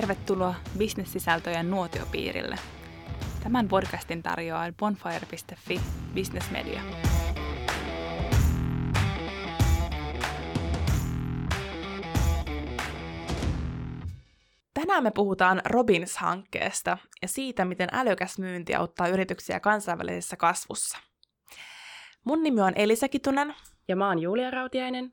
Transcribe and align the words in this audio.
Tervetuloa 0.00 0.54
bisnessisältöjen 0.78 1.70
nuotiopiirille. 1.70 2.56
Tämän 3.42 3.68
podcastin 3.68 4.22
tarjoaa 4.22 4.72
bonfire.fi 4.78 5.80
Business 6.14 6.50
Media. 6.50 6.80
Tänään 14.74 15.02
me 15.02 15.10
puhutaan 15.10 15.62
Robins-hankkeesta 15.64 16.98
ja 17.22 17.28
siitä, 17.28 17.64
miten 17.64 17.88
älykäs 17.92 18.38
myynti 18.38 18.74
auttaa 18.74 19.08
yrityksiä 19.08 19.60
kansainvälisessä 19.60 20.36
kasvussa. 20.36 20.98
Mun 22.24 22.42
nimi 22.42 22.60
on 22.60 22.72
Elisa 22.76 23.08
Kitunen. 23.08 23.54
Ja 23.88 23.96
mä 23.96 24.08
oon 24.08 24.18
Julia 24.18 24.50
Rautiainen. 24.50 25.12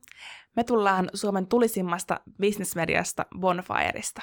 Me 0.56 0.64
tullaan 0.64 1.10
Suomen 1.14 1.46
tulisimmasta 1.46 2.20
bisnesmediasta 2.40 3.26
Bonfireista. 3.40 4.22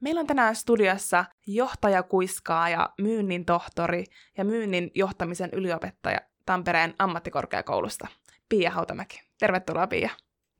Meillä 0.00 0.20
on 0.20 0.26
tänään 0.26 0.56
studiossa 0.56 1.24
johtajakuiskaaja, 1.46 2.90
myynnin 3.00 3.44
tohtori 3.44 4.04
ja 4.38 4.44
myynnin 4.44 4.90
johtamisen 4.94 5.50
yliopettaja 5.52 6.20
Tampereen 6.46 6.94
ammattikorkeakoulusta, 6.98 8.08
Pia 8.48 8.70
Hautamäki. 8.70 9.22
Tervetuloa 9.38 9.86
Pia. 9.86 10.10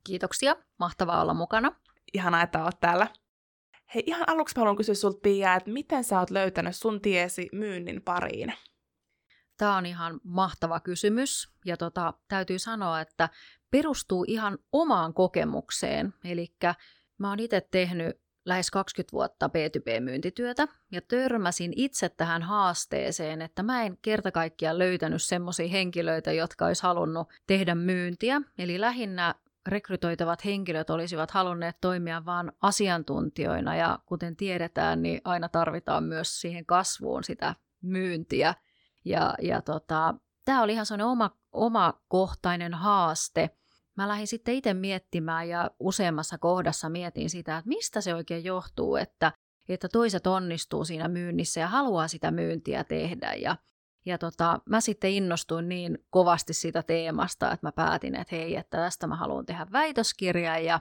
Kiitoksia, 0.05 0.57
mahtavaa 0.79 1.23
olla 1.23 1.35
mukana. 1.35 1.73
Ihanaa, 2.15 2.43
että 2.43 2.65
oot 2.65 2.81
täällä. 2.81 3.07
Hei, 3.95 4.03
ihan 4.07 4.29
aluksi 4.29 4.57
haluan 4.57 4.77
kysyä 4.77 4.95
sulta 4.95 5.21
Pia, 5.23 5.55
että 5.55 5.71
miten 5.71 6.05
sä 6.05 6.19
oot 6.19 6.31
löytänyt 6.31 6.77
sun 6.77 7.01
tiesi 7.01 7.49
myynnin 7.53 8.03
pariin? 8.03 8.55
Tämä 9.57 9.77
on 9.77 9.87
ihan 9.87 10.21
mahtava 10.25 10.81
kysymys 10.81 11.53
ja 11.65 11.77
tota, 11.77 12.15
täytyy 12.29 12.59
sanoa, 12.59 13.01
että 13.01 13.29
perustuu 13.71 14.25
ihan 14.29 14.59
omaan 14.73 15.15
kokemukseen. 15.15 16.15
Eli 16.25 16.55
mä 17.19 17.29
oon 17.29 17.41
itse 17.41 17.61
tehnyt 17.71 18.21
lähes 18.45 18.71
20 18.71 19.13
vuotta 19.13 19.47
B2B-myyntityötä 19.47 20.69
ja 20.93 21.01
törmäsin 21.01 21.73
itse 21.77 22.09
tähän 22.09 22.43
haasteeseen, 22.43 23.43
että 23.43 23.63
mä 23.63 23.83
en 23.83 23.99
kerta 24.03 24.33
kaikkiaan 24.33 24.79
löytänyt 24.79 25.23
semmoisia 25.23 25.69
henkilöitä, 25.69 26.33
jotka 26.33 26.67
olisi 26.67 26.83
halunnut 26.83 27.29
tehdä 27.47 27.75
myyntiä. 27.75 28.43
Eli 28.59 28.81
lähinnä 28.81 29.35
rekrytoitavat 29.69 30.45
henkilöt 30.45 30.91
olisivat 30.91 31.31
halunneet 31.31 31.77
toimia 31.81 32.25
vain 32.25 32.53
asiantuntijoina 32.61 33.77
ja 33.77 33.99
kuten 34.07 34.37
tiedetään, 34.37 35.03
niin 35.03 35.21
aina 35.25 35.49
tarvitaan 35.49 36.05
myös 36.05 36.41
siihen 36.41 36.67
kasvuun 36.67 37.25
sitä 37.25 37.55
myyntiä. 37.83 38.55
Ja, 39.05 39.35
ja 39.43 39.63
tota, 39.63 40.15
tämä 40.45 40.63
oli 40.63 40.73
ihan 40.73 40.87
sellainen 40.87 41.07
oma, 41.07 41.31
omakohtainen 41.53 42.75
haaste. 42.75 43.51
Mä 44.01 44.09
lähdin 44.09 44.27
sitten 44.27 44.55
itse 44.55 44.75
miettimään 44.75 45.49
ja 45.49 45.71
useammassa 45.81 46.39
kohdassa 46.39 46.89
mietin 46.89 47.31
sitä, 47.31 47.59
että 47.59 47.69
mistä 47.69 48.01
se 48.01 48.15
oikein 48.15 48.45
johtuu, 48.45 48.97
että, 48.97 49.33
että 49.69 49.89
toiset 49.89 50.27
onnistuu 50.27 50.85
siinä 50.85 51.09
myynnissä 51.09 51.61
ja 51.61 51.69
haluaa 51.69 52.09
sitä 52.09 52.31
myyntiä 52.31 52.85
tehdä. 52.85 53.35
Ja, 53.35 53.57
ja 54.07 54.19
tota, 54.19 54.61
mä 54.69 54.81
sitten 54.81 55.11
innostuin 55.11 55.69
niin 55.69 55.99
kovasti 56.11 56.55
siitä 56.55 56.83
teemasta, 56.83 57.53
että 57.53 57.67
mä 57.67 57.73
päätin, 57.73 58.15
että 58.15 58.37
hei, 58.37 58.57
että 58.57 58.77
tästä 58.77 59.07
mä 59.07 59.17
haluan 59.17 59.47
tehdä 59.47 59.67
väitöskirjan 59.73 60.65
ja, 60.65 60.81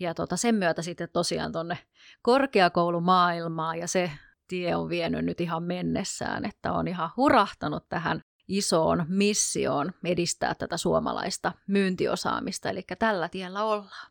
ja 0.00 0.14
tota, 0.14 0.36
sen 0.36 0.54
myötä 0.54 0.82
sitten 0.82 1.08
tosiaan 1.12 1.52
tonne 1.52 1.78
korkeakoulumaailmaan 2.22 3.78
ja 3.78 3.88
se 3.88 4.10
tie 4.48 4.76
on 4.76 4.88
vienyt 4.88 5.24
nyt 5.24 5.40
ihan 5.40 5.62
mennessään, 5.62 6.44
että 6.44 6.72
on 6.72 6.88
ihan 6.88 7.10
hurahtanut 7.16 7.88
tähän 7.88 8.20
isoon 8.48 9.04
missioon 9.08 9.92
edistää 10.04 10.54
tätä 10.54 10.76
suomalaista 10.76 11.52
myyntiosaamista, 11.66 12.70
eli 12.70 12.82
tällä 12.98 13.28
tiellä 13.28 13.64
ollaan. 13.64 14.10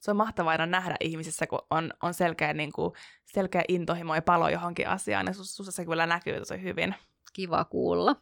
Se 0.00 0.10
on 0.10 0.16
mahtavaa 0.16 0.66
nähdä 0.66 0.96
ihmisissä, 1.00 1.46
kun 1.46 1.66
on, 1.70 1.90
on 2.02 2.14
selkeä, 2.14 2.52
niin 2.52 2.72
kuin, 2.72 2.92
selkeä 3.24 3.64
intohimo 3.68 4.14
ja 4.14 4.22
palo 4.22 4.48
johonkin 4.48 4.88
asiaan, 4.88 5.26
ja 5.26 5.32
sussa 5.32 5.72
se 5.72 5.84
kyllä 5.84 6.06
näkyy 6.06 6.38
tosi 6.38 6.62
hyvin. 6.62 6.94
Kiva 7.32 7.64
kuulla. 7.64 8.16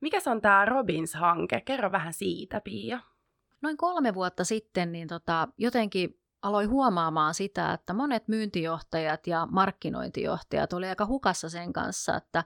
Mikä 0.00 0.20
se 0.20 0.30
on 0.30 0.40
tämä 0.40 0.64
Robins-hanke? 0.64 1.60
Kerro 1.64 1.92
vähän 1.92 2.12
siitä, 2.12 2.60
Pia. 2.60 3.00
Noin 3.60 3.76
kolme 3.76 4.14
vuotta 4.14 4.44
sitten 4.44 4.92
niin 4.92 5.08
tota, 5.08 5.48
jotenkin 5.58 6.20
aloin 6.42 6.70
huomaamaan 6.70 7.34
sitä, 7.34 7.72
että 7.72 7.94
monet 7.94 8.28
myyntijohtajat 8.28 9.26
ja 9.26 9.48
markkinointijohtajat 9.50 10.72
oli 10.72 10.86
aika 10.86 11.06
hukassa 11.06 11.48
sen 11.48 11.72
kanssa, 11.72 12.16
että 12.16 12.44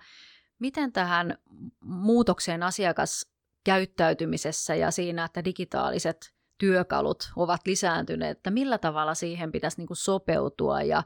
miten 0.62 0.92
tähän 0.92 1.38
muutokseen 1.84 2.62
asiakaskäyttäytymisessä 2.62 4.74
ja 4.74 4.90
siinä, 4.90 5.24
että 5.24 5.44
digitaaliset 5.44 6.34
työkalut 6.58 7.32
ovat 7.36 7.60
lisääntyneet, 7.66 8.38
että 8.38 8.50
millä 8.50 8.78
tavalla 8.78 9.14
siihen 9.14 9.52
pitäisi 9.52 9.78
niin 9.78 9.88
sopeutua 9.92 10.82
ja, 10.82 11.02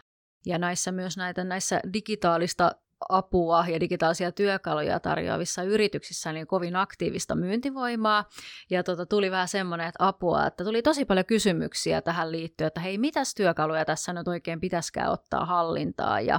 ja 0.47 0.59
näissä 0.59 0.93
myös 0.93 1.17
näitä 1.17 1.45
näissä 1.45 1.81
digitaalista 1.93 2.71
apua 3.09 3.65
ja 3.69 3.81
digitaalisia 3.81 4.33
työkaluja 4.33 5.01
tarjoavissa 5.01 5.63
yrityksissä 5.63 6.33
niin 6.33 6.47
kovin 6.47 6.77
aktiivista 6.77 7.35
myyntivoimaa. 7.35 8.25
Ja 8.71 8.83
tota, 8.83 9.07
tuli 9.07 9.31
vähän 9.31 9.49
semmoinen 9.49 9.89
että 9.89 10.07
apua, 10.07 10.47
että 10.47 10.65
tuli 10.65 10.83
tosi 10.83 11.05
paljon 11.05 11.27
kysymyksiä 11.27 12.03
tähän 12.03 12.33
liittyen, 12.33 12.69
että 12.69 12.81
hei, 12.81 12.99
mitäs 12.99 13.35
työkaluja 13.35 13.85
tässä 13.85 14.13
nyt 14.13 14.29
oikein 14.29 14.61
pitäisikään 14.61 15.11
ottaa 15.11 15.45
hallintaa. 15.45 16.21
Ja, 16.21 16.39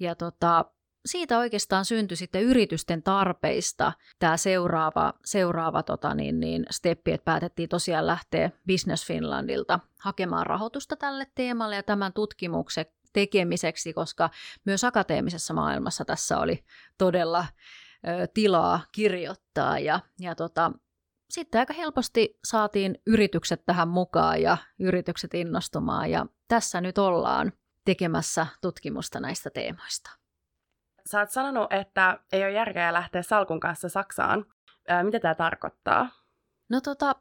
ja 0.00 0.14
tota, 0.14 0.64
siitä 1.06 1.38
oikeastaan 1.38 1.84
syntyi 1.84 2.16
sitten 2.16 2.42
yritysten 2.42 3.02
tarpeista 3.02 3.92
tämä 4.18 4.36
seuraava, 4.36 5.14
seuraava 5.24 5.82
tota 5.82 6.14
niin, 6.14 6.40
niin 6.40 6.66
steppi, 6.70 7.12
että 7.12 7.24
päätettiin 7.24 7.68
tosiaan 7.68 8.06
lähteä 8.06 8.50
Business 8.66 9.06
Finlandilta 9.06 9.80
hakemaan 10.00 10.46
rahoitusta 10.46 10.96
tälle 10.96 11.26
teemalle 11.34 11.76
ja 11.76 11.82
tämän 11.82 12.12
tutkimuksen 12.12 12.86
tekemiseksi, 13.12 13.92
koska 13.92 14.30
myös 14.64 14.84
akateemisessa 14.84 15.54
maailmassa 15.54 16.04
tässä 16.04 16.38
oli 16.38 16.64
todella 16.98 17.46
ö, 18.08 18.26
tilaa 18.34 18.80
kirjoittaa 18.92 19.78
ja, 19.78 20.00
ja 20.20 20.34
tota, 20.34 20.72
sitten 21.30 21.58
aika 21.58 21.74
helposti 21.74 22.38
saatiin 22.44 22.98
yritykset 23.06 23.62
tähän 23.66 23.88
mukaan 23.88 24.42
ja 24.42 24.56
yritykset 24.78 25.34
innostumaan 25.34 26.10
ja 26.10 26.26
tässä 26.48 26.80
nyt 26.80 26.98
ollaan 26.98 27.52
tekemässä 27.84 28.46
tutkimusta 28.60 29.20
näistä 29.20 29.50
teemoista. 29.50 30.21
Sä 31.06 31.20
oot 31.20 31.30
sanonut, 31.30 31.72
että 31.72 32.18
ei 32.32 32.42
ole 32.42 32.52
järkeä 32.52 32.92
lähteä 32.92 33.22
salkun 33.22 33.60
kanssa 33.60 33.88
Saksaan. 33.88 34.46
Ää, 34.88 35.02
mitä 35.02 35.20
tämä 35.20 35.34
tarkoittaa? 35.34 36.08
No 36.70 36.80
tota, 36.80 37.14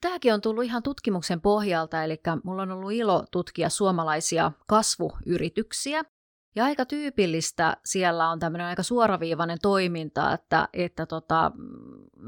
tämäkin 0.00 0.34
on 0.34 0.40
tullut 0.40 0.64
ihan 0.64 0.82
tutkimuksen 0.82 1.40
pohjalta, 1.40 2.04
eli 2.04 2.20
mulla 2.44 2.62
on 2.62 2.70
ollut 2.70 2.92
ilo 2.92 3.24
tutkia 3.30 3.68
suomalaisia 3.68 4.52
kasvuyrityksiä. 4.66 6.02
Ja 6.56 6.64
aika 6.64 6.84
tyypillistä 6.84 7.76
siellä 7.84 8.28
on 8.28 8.38
tämmöinen 8.38 8.66
aika 8.66 8.82
suoraviivainen 8.82 9.58
toiminta, 9.62 10.32
että, 10.32 10.68
että 10.72 11.06
tota, 11.06 11.52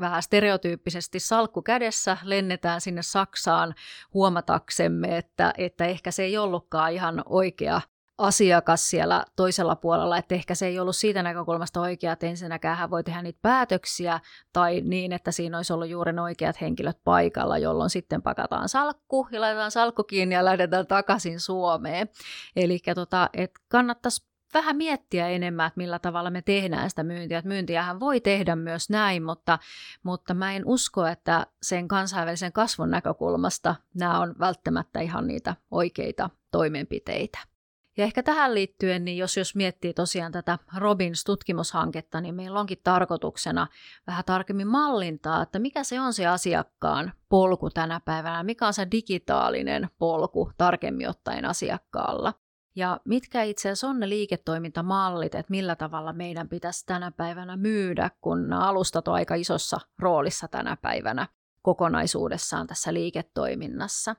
vähän 0.00 0.22
stereotyyppisesti 0.22 1.20
salkku 1.20 1.62
kädessä 1.62 2.16
lennetään 2.22 2.80
sinne 2.80 3.02
Saksaan 3.02 3.74
huomataksemme, 4.14 5.16
että, 5.16 5.54
että 5.58 5.84
ehkä 5.84 6.10
se 6.10 6.22
ei 6.22 6.38
ollutkaan 6.38 6.92
ihan 6.92 7.22
oikea 7.26 7.80
asiakas 8.20 8.90
siellä 8.90 9.24
toisella 9.36 9.76
puolella, 9.76 10.18
että 10.18 10.34
ehkä 10.34 10.54
se 10.54 10.66
ei 10.66 10.80
ollut 10.80 10.96
siitä 10.96 11.22
näkökulmasta 11.22 11.80
oikea, 11.80 12.12
että 12.12 12.26
ensinnäkään 12.26 12.78
hän 12.78 12.90
voi 12.90 13.04
tehdä 13.04 13.22
niitä 13.22 13.38
päätöksiä, 13.42 14.20
tai 14.52 14.80
niin, 14.80 15.12
että 15.12 15.32
siinä 15.32 15.56
olisi 15.56 15.72
ollut 15.72 15.88
juuri 15.88 16.12
ne 16.12 16.22
oikeat 16.22 16.60
henkilöt 16.60 16.98
paikalla, 17.04 17.58
jolloin 17.58 17.90
sitten 17.90 18.22
pakataan 18.22 18.68
salkku 18.68 19.28
ja 19.30 19.40
laitetaan 19.40 19.70
salkku 19.70 20.04
kiinni 20.04 20.34
ja 20.34 20.44
lähdetään 20.44 20.86
takaisin 20.86 21.40
Suomeen. 21.40 22.08
Eli 22.56 22.78
tota, 22.94 23.30
kannattaisi 23.68 24.30
vähän 24.54 24.76
miettiä 24.76 25.28
enemmän, 25.28 25.66
että 25.66 25.78
millä 25.78 25.98
tavalla 25.98 26.30
me 26.30 26.42
tehdään 26.42 26.90
sitä 26.90 27.02
myyntiä. 27.02 27.38
Että 27.38 27.48
myyntiähän 27.48 28.00
voi 28.00 28.20
tehdä 28.20 28.56
myös 28.56 28.90
näin, 28.90 29.22
mutta, 29.22 29.58
mutta 30.02 30.34
mä 30.34 30.52
en 30.52 30.62
usko, 30.66 31.06
että 31.06 31.46
sen 31.62 31.88
kansainvälisen 31.88 32.52
kasvun 32.52 32.90
näkökulmasta 32.90 33.74
nämä 33.94 34.20
on 34.20 34.34
välttämättä 34.40 35.00
ihan 35.00 35.26
niitä 35.26 35.56
oikeita 35.70 36.30
toimenpiteitä. 36.50 37.38
Ja 37.96 38.04
ehkä 38.04 38.22
tähän 38.22 38.54
liittyen, 38.54 39.04
niin 39.04 39.16
jos, 39.16 39.36
jos 39.36 39.54
miettii 39.54 39.94
tosiaan 39.94 40.32
tätä 40.32 40.58
Robins-tutkimushanketta, 40.76 42.20
niin 42.20 42.34
meillä 42.34 42.60
onkin 42.60 42.80
tarkoituksena 42.84 43.66
vähän 44.06 44.24
tarkemmin 44.24 44.68
mallintaa, 44.68 45.42
että 45.42 45.58
mikä 45.58 45.84
se 45.84 46.00
on 46.00 46.12
se 46.12 46.26
asiakkaan 46.26 47.12
polku 47.28 47.70
tänä 47.70 48.00
päivänä, 48.04 48.42
mikä 48.42 48.66
on 48.66 48.74
se 48.74 48.86
digitaalinen 48.90 49.88
polku 49.98 50.52
tarkemmin 50.58 51.08
ottaen 51.08 51.44
asiakkaalla. 51.44 52.34
Ja 52.76 53.00
mitkä 53.04 53.42
itse 53.42 53.68
asiassa 53.68 53.88
on 53.88 54.00
ne 54.00 54.08
liiketoimintamallit, 54.08 55.34
että 55.34 55.50
millä 55.50 55.76
tavalla 55.76 56.12
meidän 56.12 56.48
pitäisi 56.48 56.86
tänä 56.86 57.10
päivänä 57.10 57.56
myydä, 57.56 58.10
kun 58.20 58.48
nämä 58.48 58.68
alustat 58.68 59.08
on 59.08 59.14
aika 59.14 59.34
isossa 59.34 59.80
roolissa 59.98 60.48
tänä 60.48 60.76
päivänä 60.82 61.28
kokonaisuudessaan 61.62 62.66
tässä 62.66 62.94
liiketoiminnassa. 62.94 64.16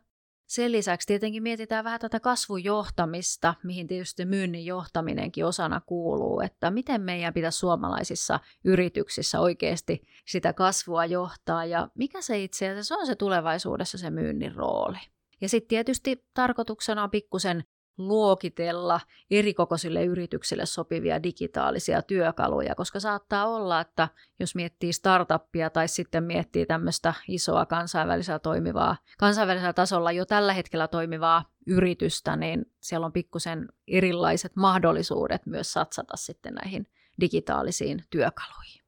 Sen 0.51 0.71
lisäksi 0.71 1.07
tietenkin 1.07 1.43
mietitään 1.43 1.83
vähän 1.83 1.99
tätä 1.99 2.19
kasvujohtamista, 2.19 3.55
mihin 3.63 3.87
tietysti 3.87 4.25
myynnin 4.25 4.65
johtaminenkin 4.65 5.45
osana 5.45 5.81
kuuluu, 5.85 6.41
että 6.41 6.71
miten 6.71 7.01
meidän 7.01 7.33
pitäisi 7.33 7.57
suomalaisissa 7.57 8.39
yrityksissä 8.63 9.39
oikeasti 9.39 10.01
sitä 10.27 10.53
kasvua 10.53 11.05
johtaa 11.05 11.65
ja 11.65 11.87
mikä 11.95 12.21
se 12.21 12.43
itse 12.43 12.69
asiassa 12.69 12.95
on 12.95 13.05
se 13.05 13.15
tulevaisuudessa 13.15 13.97
se 13.97 14.09
myynnin 14.09 14.55
rooli. 14.55 14.97
Ja 15.41 15.49
sitten 15.49 15.69
tietysti 15.69 16.25
tarkoituksena 16.33 17.03
on 17.03 17.11
pikkusen 17.11 17.63
luokitella 17.97 18.99
erikokoisille 19.31 20.05
yrityksille 20.05 20.65
sopivia 20.65 21.23
digitaalisia 21.23 22.01
työkaluja, 22.01 22.75
koska 22.75 22.99
saattaa 22.99 23.47
olla, 23.47 23.81
että 23.81 24.09
jos 24.39 24.55
miettii 24.55 24.93
startuppia 24.93 25.69
tai 25.69 25.87
sitten 25.87 26.23
miettii 26.23 26.65
tämmöistä 26.65 27.13
isoa 27.27 27.65
kansainvälisellä 27.65 28.39
toimivaa, 28.39 28.97
kansainvälisellä 29.17 29.73
tasolla 29.73 30.11
jo 30.11 30.25
tällä 30.25 30.53
hetkellä 30.53 30.87
toimivaa 30.87 31.45
yritystä, 31.67 32.35
niin 32.35 32.65
siellä 32.79 33.05
on 33.05 33.13
pikkusen 33.13 33.69
erilaiset 33.87 34.55
mahdollisuudet 34.55 35.45
myös 35.45 35.73
satsata 35.73 36.17
sitten 36.17 36.53
näihin 36.53 36.87
digitaalisiin 37.19 38.03
työkaluihin. 38.09 38.81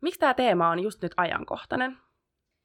Miksi 0.00 0.20
tämä 0.20 0.34
teema 0.34 0.68
on 0.68 0.80
just 0.80 1.02
nyt 1.02 1.12
ajankohtainen? 1.16 1.98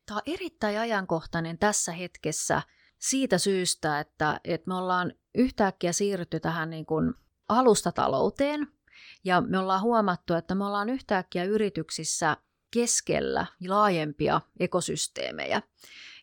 Tämä 0.05 0.17
on 0.17 0.33
erittäin 0.33 0.79
ajankohtainen 0.79 1.57
tässä 1.57 1.91
hetkessä 1.91 2.61
siitä 3.03 3.37
syystä, 3.37 3.99
että, 3.99 4.39
että 4.43 4.67
me 4.67 4.75
ollaan 4.75 5.13
yhtäkkiä 5.35 5.91
siirrytty 5.91 6.39
tähän 6.39 6.69
niin 6.69 6.85
kuin 6.85 7.13
alustatalouteen 7.49 8.67
ja 9.23 9.41
me 9.41 9.57
ollaan 9.57 9.81
huomattu, 9.81 10.33
että 10.33 10.55
me 10.55 10.65
ollaan 10.65 10.89
yhtäkkiä 10.89 11.43
yrityksissä 11.43 12.37
keskellä 12.73 13.45
laajempia 13.67 14.41
ekosysteemejä. 14.59 15.61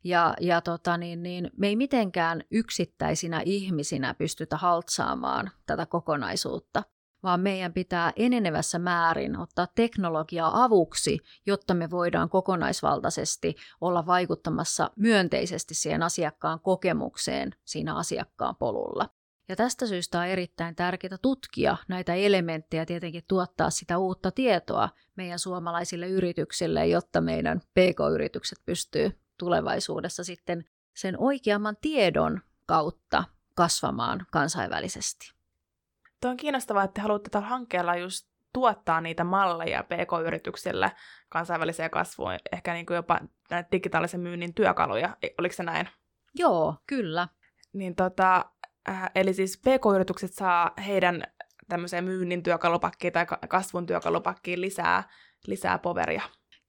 Ja, 0.05 0.35
ja 0.41 0.61
tota 0.61 0.97
niin, 0.97 1.23
niin, 1.23 1.51
me 1.57 1.69
ei 1.69 1.77
mitenkään 1.77 2.45
yksittäisinä 2.51 3.43
ihmisinä 3.45 4.15
pystytä 4.15 4.57
haltsaamaan 4.57 5.51
tätä 5.67 5.87
kokonaisuutta, 5.87 6.83
vaan 7.23 7.41
meidän 7.41 7.73
pitää 7.73 8.13
enenevässä 8.17 8.79
määrin 8.79 9.39
ottaa 9.39 9.67
teknologiaa 9.75 10.65
avuksi, 10.65 11.19
jotta 11.47 11.75
me 11.75 11.91
voidaan 11.91 12.29
kokonaisvaltaisesti 12.29 13.57
olla 13.81 14.07
vaikuttamassa 14.07 14.91
myönteisesti 14.97 15.75
siihen 15.75 16.03
asiakkaan 16.03 16.61
kokemukseen 16.61 17.51
siinä 17.65 17.95
asiakkaan 17.95 18.57
polulla. 18.57 19.09
Ja 19.49 19.57
tästä 19.57 19.87
syystä 19.87 20.19
on 20.19 20.27
erittäin 20.27 20.77
tärkeää 20.77 21.19
tutkia 21.23 21.77
näitä 21.89 22.15
elementtejä, 22.15 22.87
tietenkin 22.87 23.25
tuottaa 23.29 23.71
sitä 23.71 23.99
uutta 23.99 24.31
tietoa 24.31 24.89
meidän 25.17 25.39
suomalaisille 25.39 26.09
yrityksille, 26.09 26.87
jotta 26.87 27.21
meidän 27.21 27.61
PK-yritykset 27.61 28.59
pystyy 28.67 29.21
tulevaisuudessa 29.39 30.25
sitten 30.25 30.65
sen 30.95 31.19
oikeamman 31.19 31.77
tiedon 31.81 32.41
kautta 32.67 33.25
kasvamaan 33.55 34.27
kansainvälisesti. 34.31 35.40
Tuo 36.21 36.31
on 36.31 36.37
kiinnostavaa, 36.37 36.85
että 36.85 36.95
te 36.95 37.01
haluatte 37.01 37.31
tällä 37.31 37.47
hankkeella 37.47 37.97
just 37.97 38.31
tuottaa 38.53 39.01
niitä 39.01 39.25
malleja 39.25 39.83
PK-yrityksille 39.83 40.93
kansainväliseen 41.29 41.91
kasvuun, 41.91 42.33
ehkä 42.53 42.73
niin 42.73 42.87
kuin 42.87 42.95
jopa 42.95 43.21
digitaalisen 43.73 44.21
myynnin 44.21 44.55
työkaluja. 44.55 45.17
Oliko 45.39 45.55
se 45.55 45.63
näin? 45.63 45.89
Joo, 46.35 46.75
kyllä. 46.87 47.29
Niin 47.73 47.97
tota, 47.97 48.45
äh, 48.89 49.11
eli 49.15 49.35
siis 49.35 49.59
PK-yritykset 49.59 50.35
saa 50.35 50.71
heidän 50.87 51.23
tämmöiseen 51.69 52.05
myynnin 52.05 52.43
työkalupakkiin 52.43 53.13
tai 53.13 53.27
kasvun 53.49 53.87
työkalupakkiin 53.87 54.61
lisää, 54.61 55.09
lisää 55.47 55.79
poveria. 55.79 56.23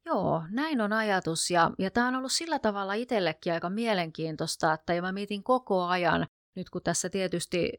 Joo, 0.06 0.44
näin 0.50 0.82
on 0.82 0.94
ajatus 0.94 1.52
ja, 1.52 1.72
ja 1.80 1.92
tämä 1.92 2.08
on 2.08 2.16
ollut 2.16 2.32
sillä 2.32 2.60
tavalla 2.60 2.94
itsellekin 2.94 3.54
aika 3.54 3.70
mielenkiintoista, 3.70 4.74
että 4.74 5.02
mä 5.02 5.12
mietin 5.12 5.44
koko 5.44 5.84
ajan, 5.84 6.28
nyt 6.56 6.70
kun 6.70 6.82
tässä 6.84 7.10
tietysti 7.10 7.72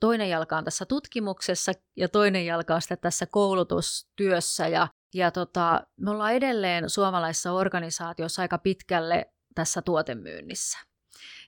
toinen 0.00 0.30
jalka 0.30 0.56
on 0.56 0.64
tässä 0.64 0.86
tutkimuksessa 0.86 1.72
ja 1.96 2.08
toinen 2.08 2.46
jalka 2.46 2.74
on 2.74 2.82
sitten 2.82 2.98
tässä 3.00 3.26
koulutustyössä 3.26 4.68
ja, 4.68 4.88
ja 5.14 5.30
tota, 5.30 5.86
me 5.96 6.10
ollaan 6.10 6.32
edelleen 6.32 6.90
suomalaisessa 6.90 7.52
organisaatiossa 7.52 8.42
aika 8.42 8.58
pitkälle 8.58 9.32
tässä 9.54 9.82
tuotemyynnissä. 9.82 10.78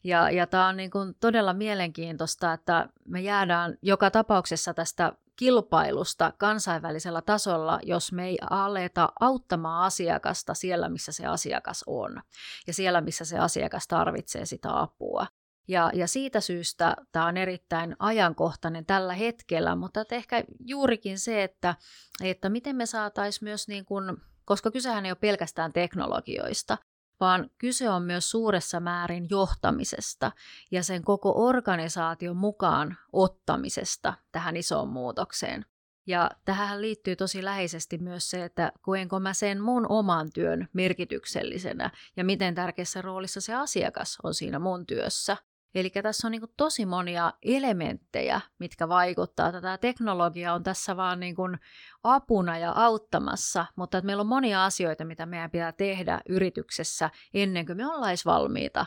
Ja, 0.05 0.31
ja 0.31 0.47
tämä 0.47 0.69
on 0.69 0.76
niin 0.76 0.91
kuin 0.91 1.15
todella 1.20 1.53
mielenkiintoista, 1.53 2.53
että 2.53 2.88
me 3.05 3.21
jäädään 3.21 3.79
joka 3.82 4.11
tapauksessa 4.11 4.75
tästä 4.75 5.12
kilpailusta 5.37 6.32
kansainvälisellä 6.38 7.23
tasolla, 7.23 7.81
jos 7.82 8.12
me 8.12 8.26
ei 8.26 8.38
aleta 8.50 9.12
auttamaan 9.21 9.85
asiakasta 9.85 10.55
siellä, 10.55 10.88
missä 10.88 11.12
se 11.12 11.26
asiakas 11.26 11.85
on 11.87 12.23
ja 12.67 12.75
siellä, 12.75 13.00
missä 13.00 13.25
se 13.25 13.38
asiakas 13.38 13.88
tarvitsee 13.88 14.47
sitä 14.47 14.81
apua. 14.81 15.26
Ja, 15.69 15.91
ja 15.94 16.09
siitä 16.09 16.41
syystä 16.41 16.97
tämä 17.12 17.26
on 17.26 17.37
erittäin 17.37 17.97
ajankohtainen 17.99 18.87
tällä 18.87 19.15
hetkellä, 19.15 19.76
mutta 19.76 20.05
ehkä 20.11 20.44
juurikin 20.61 21.19
se, 21.19 21.43
että, 21.43 21.75
että 22.23 22.49
miten 22.49 22.76
me 22.76 22.87
saataisiin 22.87 23.44
myös, 23.44 23.69
niin 23.69 23.85
kuin, 23.85 24.17
koska 24.44 24.70
kysehän 24.70 25.06
ei 25.06 25.11
ole 25.11 25.19
pelkästään 25.20 25.73
teknologioista, 25.73 26.79
vaan 27.20 27.50
kyse 27.59 27.91
on 27.91 28.03
myös 28.03 28.31
suuressa 28.31 28.81
määrin 28.81 29.26
johtamisesta 29.31 30.32
ja 30.70 30.82
sen 30.82 31.03
koko 31.03 31.32
organisaation 31.47 32.37
mukaan 32.37 32.97
ottamisesta 33.12 34.14
tähän 34.32 34.56
isoon 34.56 34.88
muutokseen. 34.88 35.64
Ja 36.06 36.31
tähän 36.44 36.81
liittyy 36.81 37.17
tosi 37.17 37.44
läheisesti 37.44 37.99
myös 37.99 38.31
se, 38.31 38.44
että 38.44 38.73
koenko 38.81 39.21
mä 39.21 39.35
sen 39.35 39.61
mun 39.61 39.87
oman 39.88 40.31
työn 40.35 40.69
merkityksellisenä 40.73 41.91
ja 42.17 42.25
miten 42.25 42.55
tärkeässä 42.55 43.03
roolissa 43.03 43.41
se 43.41 43.55
asiakas 43.55 44.19
on 44.23 44.35
siinä 44.35 44.59
mun 44.59 44.87
työssä. 44.87 45.37
Eli 45.75 45.91
tässä 45.91 46.29
on 46.29 46.32
niin 46.32 46.43
tosi 46.56 46.87
monia 46.87 47.32
elementtejä, 47.43 48.41
mitkä 48.59 48.88
vaikuttaa. 48.88 49.53
Tätä 49.53 49.79
teknologia 49.79 50.55
on 50.55 50.62
tässä 50.62 50.97
vaan 50.97 51.20
niin 51.20 51.35
kuin 51.35 51.59
apuna 52.03 52.59
ja 52.59 52.73
auttamassa, 52.75 53.67
mutta 53.76 53.99
että 53.99 54.06
meillä 54.06 54.20
on 54.20 54.26
monia 54.26 54.65
asioita, 54.65 55.05
mitä 55.05 55.26
meidän 55.26 55.50
pitää 55.50 55.73
tehdä 55.73 56.20
yrityksessä 56.29 57.11
ennen 57.35 57.67
kuin 57.67 57.76
me 57.76 57.87
ollaan 57.87 58.17
valmiita 58.25 58.87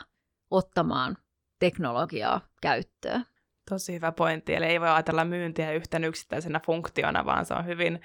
ottamaan 0.50 1.16
teknologiaa 1.58 2.40
käyttöön. 2.62 3.26
Tosi 3.70 3.94
hyvä 3.94 4.12
pointti. 4.12 4.54
Eli 4.54 4.66
ei 4.66 4.80
voi 4.80 4.88
ajatella 4.88 5.24
myyntiä 5.24 5.72
yhtenä 5.72 6.06
yksittäisenä 6.06 6.60
funktiona, 6.60 7.24
vaan 7.24 7.44
se 7.44 7.54
on 7.54 7.66
hyvin, 7.66 8.00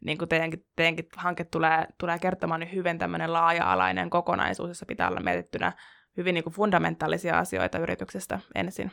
niin 0.00 0.18
kuin 0.18 0.28
teidänkin, 0.28 0.66
teidänkin 0.76 1.08
hanke 1.16 1.44
tulee, 1.44 1.86
tulee 1.98 2.18
kertomaan, 2.18 2.60
niin 2.60 2.74
hyvin 2.74 2.98
tämmöinen 2.98 3.32
laaja-alainen 3.32 4.10
kokonaisuus, 4.10 4.68
jossa 4.68 4.86
pitää 4.86 5.08
olla 5.08 5.20
mietittynä 5.20 5.72
hyvin 6.16 6.34
niin 6.34 6.44
kuin 6.44 6.54
fundamentaalisia 6.54 7.38
asioita 7.38 7.78
yrityksestä 7.78 8.40
ensin. 8.54 8.92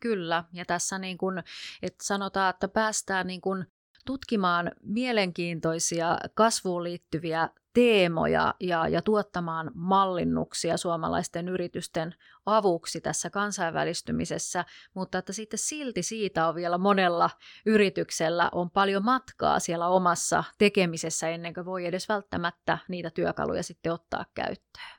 Kyllä, 0.00 0.44
ja 0.52 0.64
tässä 0.64 0.98
niin 0.98 1.18
kuin, 1.18 1.38
että 1.82 2.04
sanotaan, 2.04 2.50
että 2.50 2.68
päästään 2.68 3.26
niin 3.26 3.40
kuin 3.40 3.66
tutkimaan 4.06 4.72
mielenkiintoisia 4.82 6.18
kasvuun 6.34 6.84
liittyviä 6.84 7.48
teemoja 7.74 8.54
ja, 8.60 8.88
ja 8.88 9.02
tuottamaan 9.02 9.70
mallinnuksia 9.74 10.76
suomalaisten 10.76 11.48
yritysten 11.48 12.14
avuksi 12.46 13.00
tässä 13.00 13.30
kansainvälistymisessä, 13.30 14.64
mutta 14.94 15.18
että 15.18 15.32
sitten 15.32 15.58
silti 15.58 16.02
siitä 16.02 16.48
on 16.48 16.54
vielä 16.54 16.78
monella 16.78 17.30
yrityksellä 17.66 18.48
on 18.52 18.70
paljon 18.70 19.04
matkaa 19.04 19.58
siellä 19.60 19.88
omassa 19.88 20.44
tekemisessä 20.58 21.28
ennen 21.28 21.54
kuin 21.54 21.66
voi 21.66 21.86
edes 21.86 22.08
välttämättä 22.08 22.78
niitä 22.88 23.10
työkaluja 23.10 23.62
sitten 23.62 23.92
ottaa 23.92 24.24
käyttöön. 24.34 24.97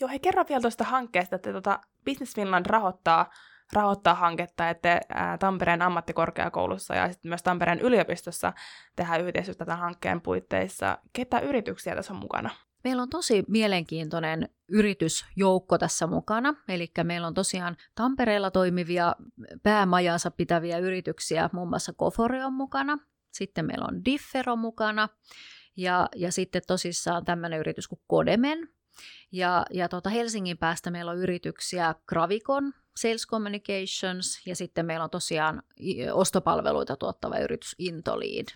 Joo, 0.00 0.08
hei 0.08 0.18
kerro 0.18 0.44
vielä 0.48 0.60
tuosta 0.60 0.84
hankkeesta, 0.84 1.36
että 1.36 1.52
tuota 1.52 1.80
Business 2.04 2.34
Finland 2.34 2.66
rahoittaa, 2.66 3.30
rahoittaa 3.72 4.14
hanketta, 4.14 4.70
että 4.70 5.00
ää, 5.14 5.38
Tampereen 5.38 5.82
ammattikorkeakoulussa 5.82 6.94
ja 6.94 7.12
sitten 7.12 7.28
myös 7.28 7.42
Tampereen 7.42 7.80
yliopistossa 7.80 8.52
tehdään 8.96 9.20
yhteistyötä 9.20 9.64
tämän 9.64 9.80
hankkeen 9.80 10.20
puitteissa. 10.20 10.98
Ketä 11.12 11.40
yrityksiä 11.40 11.94
tässä 11.94 12.12
on 12.12 12.20
mukana? 12.20 12.50
Meillä 12.84 13.02
on 13.02 13.10
tosi 13.10 13.44
mielenkiintoinen 13.48 14.48
yritysjoukko 14.68 15.78
tässä 15.78 16.06
mukana, 16.06 16.54
eli 16.68 16.90
meillä 17.02 17.26
on 17.26 17.34
tosiaan 17.34 17.76
Tampereella 17.94 18.50
toimivia 18.50 19.14
päämajansa 19.62 20.30
pitäviä 20.30 20.78
yrityksiä, 20.78 21.50
muun 21.52 21.68
muassa 21.68 21.92
Kofore 21.92 22.44
on 22.44 22.52
mukana, 22.52 22.98
sitten 23.32 23.66
meillä 23.66 23.86
on 23.88 24.04
Differo 24.04 24.56
mukana, 24.56 25.08
ja, 25.76 26.08
ja 26.16 26.32
sitten 26.32 26.62
tosissaan 26.66 27.24
tämmöinen 27.24 27.60
yritys 27.60 27.88
kuin 27.88 28.00
Kodemen, 28.06 28.68
ja, 29.32 29.66
ja 29.70 29.88
tota 29.88 30.10
Helsingin 30.10 30.58
päästä 30.58 30.90
meillä 30.90 31.10
on 31.10 31.18
yrityksiä 31.18 31.94
Gravikon, 32.08 32.72
Sales 32.96 33.26
Communications 33.26 34.46
ja 34.46 34.56
sitten 34.56 34.86
meillä 34.86 35.04
on 35.04 35.10
tosiaan 35.10 35.62
ostopalveluita 36.12 36.96
tuottava 36.96 37.38
yritys 37.38 37.74
Intoliid. 37.78 38.46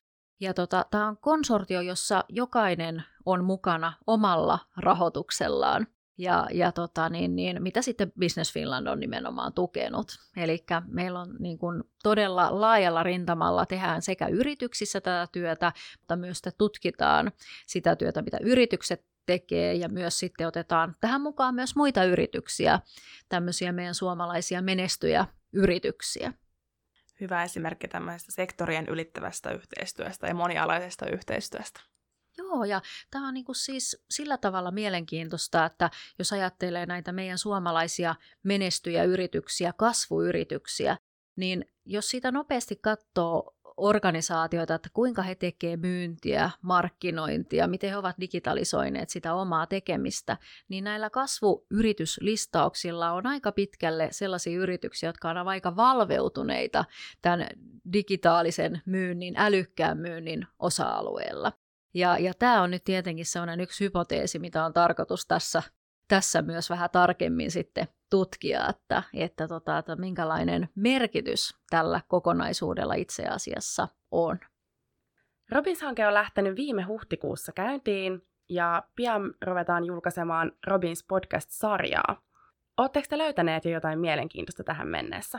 Ja 0.40 0.54
tota, 0.54 0.84
tämä 0.90 1.08
on 1.08 1.16
konsortio, 1.16 1.80
jossa 1.80 2.24
jokainen 2.28 3.02
on 3.26 3.44
mukana 3.44 3.92
omalla 4.06 4.58
rahoituksellaan. 4.76 5.86
Ja, 6.18 6.46
ja 6.52 6.72
tota, 6.72 7.08
niin, 7.08 7.36
niin, 7.36 7.62
mitä 7.62 7.82
sitten 7.82 8.12
Business 8.20 8.52
Finland 8.52 8.86
on 8.86 9.00
nimenomaan 9.00 9.52
tukenut. 9.52 10.06
Eli 10.36 10.64
meillä 10.86 11.20
on 11.20 11.36
niin 11.38 11.58
kuin, 11.58 11.84
todella 12.02 12.60
laajalla 12.60 13.02
rintamalla 13.02 13.66
tehdään 13.66 14.02
sekä 14.02 14.26
yrityksissä 14.26 15.00
tätä 15.00 15.28
työtä, 15.32 15.72
mutta 16.00 16.16
myös 16.16 16.42
tutkitaan 16.58 17.32
sitä 17.66 17.96
työtä, 17.96 18.22
mitä 18.22 18.38
yritykset 18.42 19.04
tekee 19.26 19.74
ja 19.74 19.88
myös 19.88 20.18
sitten 20.18 20.46
otetaan 20.46 20.94
tähän 21.00 21.20
mukaan 21.20 21.54
myös 21.54 21.76
muita 21.76 22.04
yrityksiä, 22.04 22.80
tämmöisiä 23.28 23.72
meidän 23.72 23.94
suomalaisia 23.94 24.62
menestyjä 24.62 25.26
yrityksiä. 25.52 26.32
Hyvä 27.20 27.42
esimerkki 27.42 27.88
tämmöisestä 27.88 28.32
sektorien 28.32 28.86
ylittävästä 28.88 29.50
yhteistyöstä 29.50 30.26
ja 30.26 30.34
monialaisesta 30.34 31.06
yhteistyöstä. 31.06 31.80
Joo, 32.38 32.64
ja 32.64 32.82
tämä 33.10 33.28
on 33.28 33.34
niinku 33.34 33.54
siis 33.54 34.04
sillä 34.10 34.38
tavalla 34.38 34.70
mielenkiintoista, 34.70 35.64
että 35.64 35.90
jos 36.18 36.32
ajattelee 36.32 36.86
näitä 36.86 37.12
meidän 37.12 37.38
suomalaisia 37.38 38.14
menestyjä 38.42 39.04
yrityksiä, 39.04 39.72
kasvuyrityksiä, 39.72 40.96
niin 41.36 41.64
jos 41.84 42.10
sitä 42.10 42.32
nopeasti 42.32 42.76
katsoo 42.76 43.55
organisaatioita, 43.76 44.74
että 44.74 44.88
kuinka 44.92 45.22
he 45.22 45.34
tekevät 45.34 45.80
myyntiä, 45.80 46.50
markkinointia, 46.62 47.66
miten 47.66 47.90
he 47.90 47.96
ovat 47.96 48.16
digitalisoineet 48.20 49.10
sitä 49.10 49.34
omaa 49.34 49.66
tekemistä, 49.66 50.36
niin 50.68 50.84
näillä 50.84 51.10
kasvuyrityslistauksilla 51.10 53.12
on 53.12 53.26
aika 53.26 53.52
pitkälle 53.52 54.08
sellaisia 54.10 54.58
yrityksiä, 54.58 55.08
jotka 55.08 55.30
on 55.30 55.36
aika 55.36 55.76
valveutuneita 55.76 56.84
tämän 57.22 57.46
digitaalisen 57.92 58.82
myynnin, 58.86 59.34
älykkään 59.36 59.98
myynnin 59.98 60.46
osa-alueella. 60.58 61.52
Ja, 61.94 62.18
ja 62.18 62.34
tämä 62.34 62.62
on 62.62 62.70
nyt 62.70 62.84
tietenkin 62.84 63.26
sellainen 63.26 63.60
yksi 63.60 63.84
hypoteesi, 63.84 64.38
mitä 64.38 64.64
on 64.64 64.72
tarkoitus 64.72 65.26
tässä, 65.26 65.62
tässä 66.08 66.42
myös 66.42 66.70
vähän 66.70 66.90
tarkemmin 66.90 67.50
sitten 67.50 67.88
tutkia, 68.10 68.68
että, 68.68 69.02
että, 69.14 69.48
tota, 69.48 69.78
että 69.78 69.96
minkälainen 69.96 70.68
merkitys 70.74 71.54
tällä 71.70 72.00
kokonaisuudella 72.08 72.94
itse 72.94 73.26
asiassa 73.26 73.88
on. 74.10 74.38
Robins-hanke 75.52 76.06
on 76.06 76.14
lähtenyt 76.14 76.56
viime 76.56 76.82
huhtikuussa 76.82 77.52
käyntiin 77.52 78.22
ja 78.48 78.82
pian 78.96 79.34
ruvetaan 79.46 79.84
julkaisemaan 79.84 80.52
Robins 80.66 81.04
podcast-sarjaa. 81.08 82.22
Oletteko 82.76 83.06
te 83.10 83.18
löytäneet 83.18 83.64
jo 83.64 83.70
jotain 83.70 83.98
mielenkiintoista 83.98 84.64
tähän 84.64 84.88
mennessä? 84.88 85.38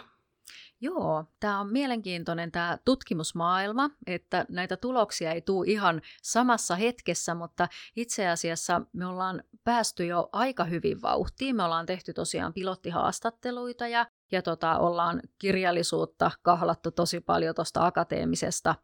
Joo, 0.82 1.26
tämä 1.40 1.60
on 1.60 1.72
mielenkiintoinen 1.72 2.52
tämä 2.52 2.78
tutkimusmaailma, 2.86 3.90
että 4.08 4.46
näitä 4.50 4.78
tuloksia 4.78 5.32
ei 5.32 5.42
tule 5.42 5.68
ihan 5.68 6.02
samassa 6.22 6.76
hetkessä, 6.76 7.36
mutta 7.36 7.68
itse 7.96 8.28
asiassa 8.28 8.82
me 8.94 9.06
ollaan 9.06 9.44
päästy 9.64 10.06
jo 10.06 10.30
aika 10.32 10.64
hyvin 10.64 11.02
vauhtiin. 11.02 11.56
Me 11.56 11.64
ollaan 11.64 11.86
tehty 11.86 12.14
tosiaan 12.14 12.54
pilottihaastatteluita 12.54 13.88
ja, 13.88 14.06
ja 14.32 14.42
tota, 14.42 14.78
ollaan 14.78 15.22
kirjallisuutta 15.40 16.32
kahlattu 16.42 16.92
tosi 16.92 17.20
paljon 17.20 17.56
tuosta 17.56 17.86
akateemisesta, 17.86 18.76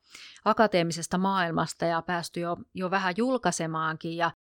akateemisesta 0.46 1.18
maailmasta 1.18 1.86
ja 1.86 2.02
päästy 2.02 2.40
jo, 2.40 2.58
jo 2.74 2.92
vähän 2.92 3.14
julkaisemaankin. 3.18 4.18
Ja 4.18 4.32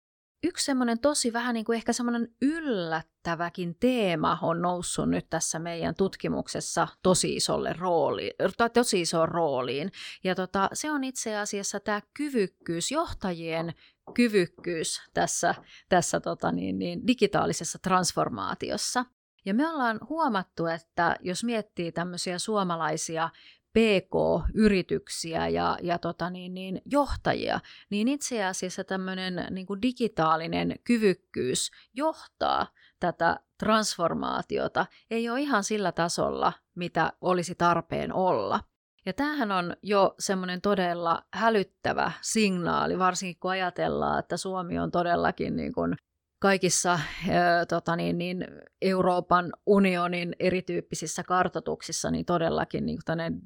yksi 0.42 0.64
semmoinen 0.64 0.98
tosi 0.98 1.32
vähän 1.32 1.54
niin 1.54 1.64
kuin 1.64 1.76
ehkä 1.76 1.92
semmoinen 1.92 2.28
yllättäväkin 2.42 3.76
teema 3.80 4.38
on 4.42 4.62
noussut 4.62 5.08
nyt 5.08 5.30
tässä 5.30 5.58
meidän 5.58 5.94
tutkimuksessa 5.94 6.88
tosi 7.02 7.36
isolle 7.36 7.72
rooliin, 7.78 8.32
tosi 8.72 9.00
isoon 9.00 9.28
rooliin. 9.28 9.92
Ja 10.24 10.34
tota, 10.34 10.68
se 10.72 10.90
on 10.90 11.04
itse 11.04 11.36
asiassa 11.36 11.80
tämä 11.80 12.00
kyvykkyys, 12.14 12.90
johtajien 12.90 13.74
kyvykkyys 14.14 15.00
tässä, 15.14 15.54
tässä 15.88 16.20
tota 16.20 16.52
niin, 16.52 16.78
niin, 16.78 17.06
digitaalisessa 17.06 17.78
transformaatiossa. 17.78 19.04
Ja 19.44 19.54
me 19.54 19.68
ollaan 19.68 20.00
huomattu, 20.08 20.66
että 20.66 21.16
jos 21.20 21.44
miettii 21.44 21.92
tämmöisiä 21.92 22.38
suomalaisia 22.38 23.30
PK-yrityksiä 23.72 25.48
ja, 25.48 25.78
ja 25.82 25.98
tota 25.98 26.30
niin, 26.30 26.54
niin, 26.54 26.82
johtajia, 26.84 27.60
niin 27.90 28.08
itse 28.08 28.44
asiassa 28.44 28.84
tämmöinen 28.84 29.46
niin 29.50 29.66
kuin 29.66 29.82
digitaalinen 29.82 30.74
kyvykkyys 30.84 31.70
johtaa 31.94 32.66
tätä 33.00 33.40
transformaatiota 33.58 34.86
ei 35.10 35.30
ole 35.30 35.40
ihan 35.40 35.64
sillä 35.64 35.92
tasolla, 35.92 36.52
mitä 36.74 37.12
olisi 37.20 37.54
tarpeen 37.54 38.12
olla. 38.12 38.60
Ja 39.06 39.12
tämähän 39.12 39.52
on 39.52 39.76
jo 39.82 40.14
semmoinen 40.18 40.60
todella 40.60 41.22
hälyttävä 41.32 42.12
signaali, 42.20 42.98
varsinkin 42.98 43.40
kun 43.40 43.50
ajatellaan, 43.50 44.18
että 44.18 44.36
Suomi 44.36 44.78
on 44.78 44.90
todellakin 44.90 45.56
niin 45.56 45.72
kuin 45.72 45.96
kaikissa 46.42 47.00
ö, 47.28 47.66
tota 47.68 47.96
niin, 47.96 48.18
niin 48.18 48.46
Euroopan 48.80 49.52
unionin 49.66 50.36
erityyppisissä 50.38 51.22
kartotuksissa 51.22 52.10
niin 52.10 52.24
todellakin 52.24 52.86
niin 52.86 52.98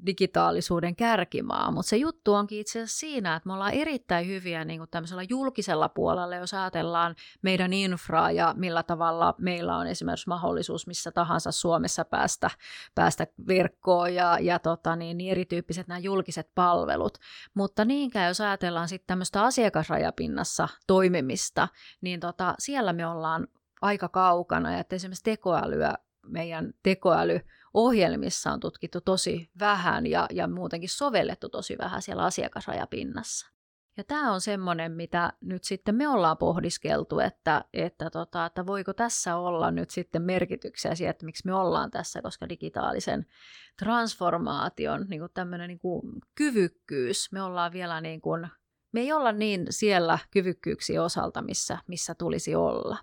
digitaalisuuden 0.05 0.95
kärkimaa. 0.95 1.71
Mutta 1.71 1.89
se 1.89 1.97
juttu 1.97 2.33
onkin 2.33 2.59
itse 2.59 2.79
asiassa 2.79 2.99
siinä, 2.99 3.35
että 3.35 3.47
me 3.47 3.53
ollaan 3.53 3.73
erittäin 3.73 4.27
hyviä 4.27 4.65
niin 4.65 4.79
kuin 4.79 4.89
tämmöisellä 4.89 5.23
julkisella 5.29 5.89
puolella, 5.89 6.35
jos 6.35 6.53
ajatellaan 6.53 7.15
meidän 7.41 7.73
infraa 7.73 8.31
ja 8.31 8.53
millä 8.57 8.83
tavalla 8.83 9.35
meillä 9.37 9.77
on 9.77 9.87
esimerkiksi 9.87 10.29
mahdollisuus 10.29 10.87
missä 10.87 11.11
tahansa 11.11 11.51
Suomessa 11.51 12.05
päästä, 12.05 12.49
päästä 12.95 13.27
verkkoon 13.47 14.15
ja, 14.15 14.37
ja 14.41 14.59
tota 14.59 14.95
niin, 14.95 15.17
niin 15.17 15.31
erityyppiset 15.31 15.87
nämä 15.87 15.99
julkiset 15.99 16.49
palvelut. 16.55 17.17
Mutta 17.53 17.85
niinkään, 17.85 18.27
jos 18.27 18.41
ajatellaan 18.41 18.87
sitten 18.87 19.07
tämmöistä 19.07 19.43
asiakasrajapinnassa 19.43 20.67
toimimista, 20.87 21.67
niin 22.01 22.19
tota, 22.19 22.55
siellä 22.59 22.86
siellä 22.87 22.93
me 22.93 23.07
ollaan 23.07 23.47
aika 23.81 24.09
kaukana, 24.09 24.71
ja 24.71 24.79
että 24.79 24.95
esimerkiksi 24.95 25.23
tekoälyä 25.23 25.93
meidän 26.27 26.73
tekoälyohjelmissa 26.83 28.51
on 28.51 28.59
tutkittu 28.59 29.01
tosi 29.01 29.49
vähän 29.59 30.07
ja, 30.07 30.27
ja 30.31 30.47
muutenkin 30.47 30.89
sovellettu 30.89 31.49
tosi 31.49 31.77
vähän 31.77 32.01
siellä 32.01 32.23
asiakasrajapinnassa. 32.23 33.51
Ja 33.97 34.03
tämä 34.03 34.33
on 34.33 34.41
semmoinen, 34.41 34.91
mitä 34.91 35.33
nyt 35.41 35.63
sitten 35.63 35.95
me 35.95 36.07
ollaan 36.07 36.37
pohdiskeltu, 36.37 37.19
että, 37.19 37.65
että, 37.73 38.09
tota, 38.09 38.45
että 38.45 38.65
voiko 38.65 38.93
tässä 38.93 39.35
olla 39.35 39.71
nyt 39.71 39.89
sitten 39.89 40.21
merkityksiä 40.21 40.95
siihen, 40.95 41.11
että 41.11 41.25
miksi 41.25 41.45
me 41.45 41.53
ollaan 41.53 41.91
tässä, 41.91 42.21
koska 42.21 42.49
digitaalisen 42.49 43.25
transformaation 43.79 45.05
niin 45.09 45.19
kuin 45.19 45.31
tämmöinen 45.33 45.67
niin 45.67 45.79
kuin 45.79 46.21
kyvykkyys, 46.35 47.31
me 47.31 47.41
ollaan 47.41 47.71
vielä 47.71 48.01
niin 48.01 48.21
kuin 48.21 48.47
me 48.91 48.99
ei 48.99 49.11
olla 49.11 49.31
niin 49.31 49.65
siellä 49.69 50.19
kyvykkyyksiä 50.31 51.03
osalta, 51.03 51.41
missä, 51.41 51.77
missä 51.87 52.15
tulisi 52.15 52.55
olla. 52.55 52.97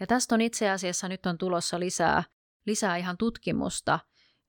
Ja 0.00 0.06
tästä 0.06 0.34
on 0.34 0.40
itse 0.40 0.70
asiassa 0.70 1.08
nyt 1.08 1.26
on 1.26 1.38
tulossa 1.38 1.80
lisää, 1.80 2.22
lisää 2.66 2.96
ihan 2.96 3.18
tutkimusta 3.18 3.98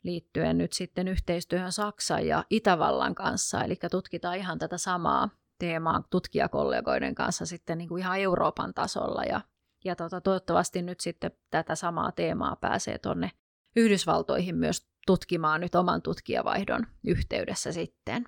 liittyen 0.03 0.57
nyt 0.57 0.73
sitten 0.73 1.07
yhteistyöhön 1.07 1.71
Saksan 1.71 2.27
ja 2.27 2.43
Itävallan 2.49 3.15
kanssa, 3.15 3.63
eli 3.63 3.75
tutkitaan 3.91 4.37
ihan 4.37 4.59
tätä 4.59 4.77
samaa 4.77 5.29
teemaa 5.59 6.03
tutkijakollegoiden 6.09 7.15
kanssa 7.15 7.45
sitten 7.45 7.77
niin 7.77 7.89
kuin 7.89 8.01
ihan 8.01 8.19
Euroopan 8.19 8.73
tasolla. 8.73 9.23
Ja, 9.23 9.41
ja 9.85 9.95
tota, 9.95 10.21
toivottavasti 10.21 10.81
nyt 10.81 10.99
sitten 10.99 11.31
tätä 11.49 11.75
samaa 11.75 12.11
teemaa 12.11 12.55
pääsee 12.55 12.97
tuonne 12.97 13.31
Yhdysvaltoihin 13.75 14.55
myös 14.55 14.87
tutkimaan 15.05 15.61
nyt 15.61 15.75
oman 15.75 16.01
tutkijavaihdon 16.01 16.87
yhteydessä 17.07 17.71
sitten 17.71 18.23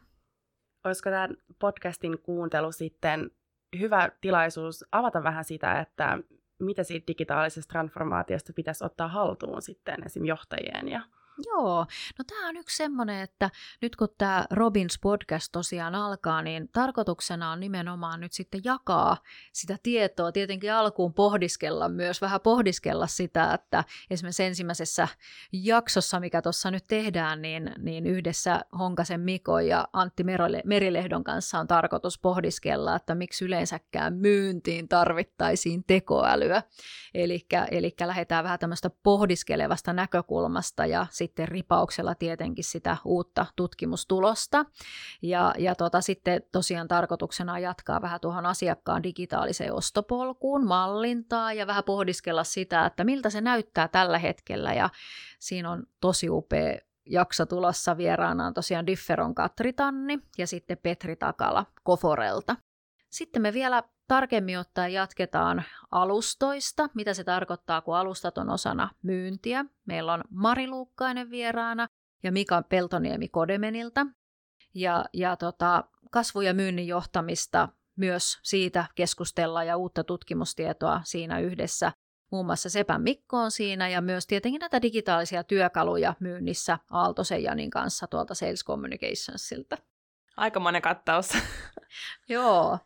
olisiko 0.83 1.09
tämän 1.09 1.37
podcastin 1.59 2.19
kuuntelu 2.19 2.71
sitten 2.71 3.31
hyvä 3.79 4.09
tilaisuus 4.21 4.85
avata 4.91 5.23
vähän 5.23 5.43
sitä, 5.43 5.79
että 5.79 6.19
mitä 6.59 6.83
siitä 6.83 7.07
digitaalisesta 7.07 7.71
transformaatiosta 7.71 8.53
pitäisi 8.53 8.85
ottaa 8.85 9.07
haltuun 9.07 9.61
sitten 9.61 10.05
esim. 10.05 10.25
johtajien 10.25 10.87
ja 10.87 11.01
Joo, 11.45 11.85
no 12.19 12.25
tämä 12.27 12.49
on 12.49 12.57
yksi 12.57 12.77
semmoinen, 12.77 13.21
että 13.21 13.49
nyt 13.81 13.95
kun 13.95 14.07
tämä 14.17 14.45
Robins 14.51 14.99
podcast 15.01 15.51
tosiaan 15.51 15.95
alkaa, 15.95 16.41
niin 16.41 16.69
tarkoituksena 16.71 17.51
on 17.51 17.59
nimenomaan 17.59 18.19
nyt 18.19 18.33
sitten 18.33 18.61
jakaa 18.63 19.17
sitä 19.53 19.77
tietoa, 19.83 20.31
tietenkin 20.31 20.73
alkuun 20.73 21.13
pohdiskella 21.13 21.89
myös, 21.89 22.21
vähän 22.21 22.41
pohdiskella 22.41 23.07
sitä, 23.07 23.53
että 23.53 23.83
esimerkiksi 24.09 24.43
ensimmäisessä 24.43 25.07
jaksossa, 25.51 26.19
mikä 26.19 26.41
tuossa 26.41 26.71
nyt 26.71 26.83
tehdään, 26.87 27.41
niin, 27.41 27.71
niin 27.77 28.07
yhdessä 28.07 28.65
Honkasen 28.79 29.21
Miko 29.21 29.59
ja 29.59 29.87
Antti 29.93 30.23
Merilehdon 30.65 31.23
kanssa 31.23 31.59
on 31.59 31.67
tarkoitus 31.67 32.19
pohdiskella, 32.19 32.95
että 32.95 33.15
miksi 33.15 33.45
yleensäkään 33.45 34.13
myyntiin 34.13 34.87
tarvittaisiin 34.87 35.83
tekoälyä. 35.87 36.63
Eli 37.13 37.47
lähdetään 38.05 38.43
vähän 38.43 38.59
tämmöistä 38.59 38.89
pohdiskelevasta 39.03 39.93
näkökulmasta 39.93 40.85
ja 40.85 41.07
sitten 41.09 41.30
ripauksella 41.37 42.15
tietenkin 42.15 42.63
sitä 42.63 42.97
uutta 43.05 43.45
tutkimustulosta. 43.55 44.65
Ja, 45.21 45.53
ja 45.57 45.75
tota, 45.75 46.01
sitten 46.01 46.41
tosiaan 46.51 46.87
tarkoituksena 46.87 47.59
jatkaa 47.59 48.01
vähän 48.01 48.19
tuohon 48.19 48.45
asiakkaan 48.45 49.03
digitaaliseen 49.03 49.73
ostopolkuun, 49.73 50.67
mallintaa 50.67 51.53
ja 51.53 51.67
vähän 51.67 51.83
pohdiskella 51.83 52.43
sitä, 52.43 52.85
että 52.85 53.03
miltä 53.03 53.29
se 53.29 53.41
näyttää 53.41 53.87
tällä 53.87 54.17
hetkellä. 54.17 54.73
Ja 54.73 54.89
siinä 55.39 55.71
on 55.71 55.83
tosi 56.01 56.29
upea 56.29 56.77
jakso 57.05 57.45
tulossa 57.45 57.97
vieraana 57.97 58.45
on 58.45 58.53
tosiaan 58.53 58.87
Differon 58.87 59.35
Katri 59.35 59.73
Tanni 59.73 60.19
ja 60.37 60.47
sitten 60.47 60.77
Petri 60.77 61.15
Takala 61.15 61.65
Koforelta. 61.83 62.55
Sitten 63.09 63.41
me 63.41 63.53
vielä 63.53 63.83
tarkemmin 64.11 64.59
ottaen 64.59 64.93
jatketaan 64.93 65.63
alustoista, 65.91 66.89
mitä 66.93 67.13
se 67.13 67.23
tarkoittaa, 67.23 67.81
kun 67.81 67.95
alustat 67.97 68.37
on 68.37 68.49
osana 68.49 68.89
myyntiä. 69.01 69.65
Meillä 69.85 70.13
on 70.13 70.23
Mari 70.29 70.67
Luukkainen 70.67 71.29
vieraana 71.29 71.87
ja 72.23 72.31
Mika 72.31 72.61
Peltoniemi 72.61 73.27
Kodemenilta. 73.27 74.07
Ja, 74.73 75.05
ja 75.13 75.35
tota, 75.35 75.83
kasvu- 76.11 76.41
ja 76.41 76.53
myynnin 76.53 76.87
johtamista 76.87 77.69
myös 77.95 78.39
siitä 78.43 78.85
keskustella 78.95 79.63
ja 79.63 79.77
uutta 79.77 80.03
tutkimustietoa 80.03 81.01
siinä 81.03 81.39
yhdessä. 81.39 81.91
Muun 82.31 82.45
muassa 82.45 82.69
Sepän 82.69 83.01
Mikko 83.01 83.37
on 83.37 83.51
siinä 83.51 83.89
ja 83.89 84.01
myös 84.01 84.27
tietenkin 84.27 84.59
näitä 84.59 84.81
digitaalisia 84.81 85.43
työkaluja 85.43 86.13
myynnissä 86.19 86.79
Aaltosen 86.89 87.43
Janin 87.43 87.69
kanssa 87.69 88.07
tuolta 88.07 88.35
Sales 88.35 88.65
Communicationsilta. 88.65 89.77
monen 90.59 90.81
kattaus. 90.81 91.29
Joo, 92.29 92.79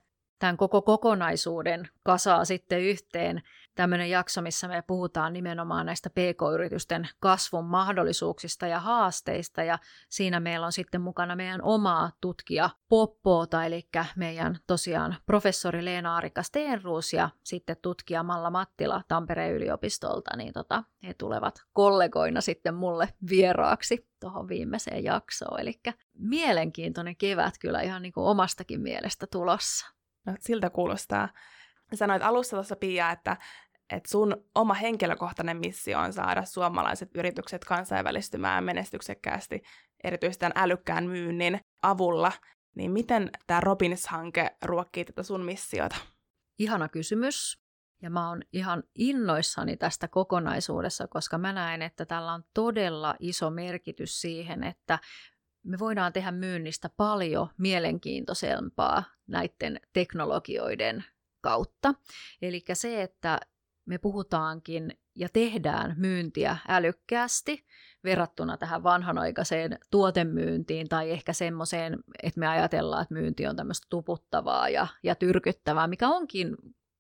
tämän 0.46 0.58
koko 0.58 0.82
kokonaisuuden 0.82 1.90
kasaa 2.04 2.46
sitten 2.46 2.82
yhteen 2.82 3.42
tämmöinen 3.76 4.10
jakso, 4.10 4.42
missä 4.42 4.68
me 4.68 4.84
puhutaan 4.88 5.34
nimenomaan 5.34 5.86
näistä 5.86 6.10
PK-yritysten 6.10 7.08
kasvun 7.20 7.66
mahdollisuuksista 7.66 8.68
ja 8.68 8.80
haasteista. 8.80 9.64
Ja 9.64 9.80
siinä 10.10 10.40
meillä 10.40 10.66
on 10.66 10.72
sitten 10.72 11.02
mukana 11.02 11.36
meidän 11.36 11.62
omaa 11.62 12.12
tutkija 12.22 12.70
Poppoota, 12.90 13.66
eli 13.66 13.88
meidän 14.16 14.60
tosiaan 14.68 15.16
professori 15.26 15.86
Leena 15.86 16.16
Arika 16.16 16.44
Steenruus 16.44 17.14
ja 17.14 17.30
sitten 17.44 17.78
tutkija 17.82 18.24
Malla 18.24 18.50
Mattila 18.50 19.02
Tampereen 19.08 19.54
yliopistolta, 19.54 20.38
niin 20.38 20.54
tota, 20.54 20.84
he 21.04 21.14
tulevat 21.14 21.64
kollegoina 21.74 22.42
sitten 22.42 22.74
mulle 22.74 23.10
vieraaksi 23.30 24.08
tuohon 24.20 24.48
viimeiseen 24.48 25.04
jaksoon. 25.04 25.60
Eli 25.60 25.80
mielenkiintoinen 26.14 27.16
kevät 27.16 27.54
kyllä 27.60 27.82
ihan 27.82 28.02
niin 28.02 28.14
kuin 28.14 28.26
omastakin 28.28 28.82
mielestä 28.82 29.28
tulossa. 29.32 29.95
No, 30.26 30.36
siltä 30.40 30.70
kuulostaa. 30.70 31.30
Sanoit 31.94 32.24
alussa 32.24 32.58
tuossa 32.58 32.76
Pia, 32.76 33.12
että, 33.12 33.38
että 33.90 34.10
sun 34.10 34.46
oma 34.56 34.74
henkilökohtainen 34.74 35.58
missio 35.58 36.00
on 36.00 36.14
saada 36.14 36.46
suomalaiset 36.46 37.10
yritykset 37.16 37.66
kansainvälistymään 37.66 38.64
menestyksekkäästi, 38.64 39.62
erityisesti 40.04 40.40
tämän 40.40 40.64
älykkään 40.64 41.04
myynnin 41.04 41.60
avulla. 41.82 42.32
Niin 42.76 42.92
miten 42.92 43.30
tämä 43.48 43.60
Robins-hanke 43.60 44.56
ruokkii 44.66 45.06
tätä 45.06 45.24
sun 45.24 45.46
missiota? 45.46 45.96
Ihana 46.60 46.90
kysymys. 46.90 47.66
Ja 48.02 48.10
mä 48.10 48.30
oon 48.30 48.42
ihan 48.54 48.84
innoissani 48.96 49.78
tästä 49.78 50.08
kokonaisuudessa, 50.08 51.08
koska 51.08 51.38
mä 51.38 51.54
näen, 51.54 51.82
että 51.82 52.06
tällä 52.06 52.34
on 52.34 52.44
todella 52.54 53.16
iso 53.20 53.50
merkitys 53.50 54.22
siihen, 54.22 54.64
että 54.64 55.00
me 55.66 55.80
voidaan 55.80 56.14
tehdä 56.14 56.32
myynnistä 56.32 56.90
paljon 56.98 57.48
mielenkiintoisempaa 57.58 59.04
näiden 59.28 59.80
teknologioiden 59.94 61.04
kautta. 61.42 61.94
Eli 62.42 62.64
se, 62.74 63.02
että 63.02 63.40
me 63.86 63.98
puhutaankin 63.98 64.98
ja 65.16 65.30
tehdään 65.34 65.94
myyntiä 65.98 66.58
älykkäästi 66.68 67.66
verrattuna 68.04 68.58
tähän 68.58 68.84
vanhanaikaiseen 68.84 69.80
tuotemyyntiin 69.92 70.90
tai 70.90 71.12
ehkä 71.12 71.34
semmoiseen, 71.34 72.00
että 72.24 72.40
me 72.40 72.48
ajatellaan, 72.48 73.02
että 73.02 73.14
myynti 73.14 73.48
on 73.48 73.56
tämmöistä 73.56 73.88
tuputtavaa 73.90 74.70
ja, 74.70 74.88
ja 75.04 75.16
tyrkyttävää, 75.16 75.88
mikä 75.88 76.10
onkin 76.10 76.56